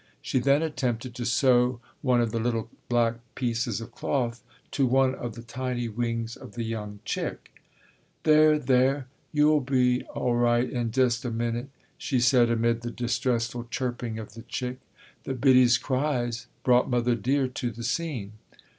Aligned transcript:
She 0.19 0.39
then 0.39 0.63
attempted 0.63 1.13
to 1.13 1.27
sew 1.27 1.79
one 2.01 2.21
of 2.21 2.31
the 2.31 2.39
little 2.39 2.71
black 2.89 3.19
pieces 3.35 3.79
of 3.79 3.91
cloth 3.91 4.41
to 4.71 4.87
one 4.87 5.13
of 5.13 5.35
the 5.35 5.43
tiny 5.43 5.87
wings 5.89 6.35
of 6.35 6.53
the 6.55 6.63
young 6.63 7.01
chick. 7.05 7.61
"There, 8.23 8.57
there, 8.57 9.05
yo'll 9.31 9.59
be 9.61 10.01
all 10.05 10.43
'ight 10.47 10.71
in 10.71 10.89
dest 10.89 11.23
a 11.23 11.29
minute," 11.29 11.69
she 11.99 12.19
said 12.19 12.49
amid 12.49 12.81
the 12.81 12.89
distressful 12.89 13.65
chirping 13.69 14.17
of 14.17 14.33
the 14.33 14.41
chick. 14.41 14.79
The 15.25 15.35
biddie's 15.35 15.77
cries 15.77 16.47
brought 16.63 16.89
Mother 16.89 17.13
Dear 17.13 17.47
to 17.49 17.69
the 17.69 17.83
scene. 17.83 18.31